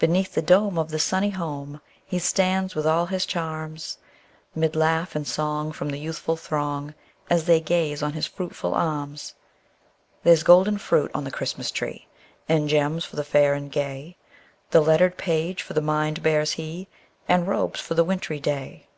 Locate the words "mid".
4.56-4.74